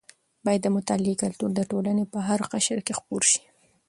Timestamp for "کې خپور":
2.85-3.21